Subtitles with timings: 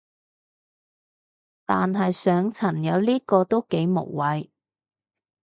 [1.63, 4.49] 但係上層有呢個都幾無謂